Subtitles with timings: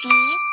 [0.00, 0.49] 集。